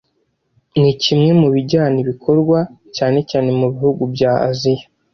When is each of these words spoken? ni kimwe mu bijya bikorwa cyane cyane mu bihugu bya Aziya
ni 0.81 0.91
kimwe 1.01 1.31
mu 1.39 1.47
bijya 1.53 1.83
bikorwa 2.09 2.59
cyane 2.95 3.19
cyane 3.29 3.49
mu 3.59 3.67
bihugu 3.73 4.01
bya 4.13 4.31
Aziya 4.49 4.85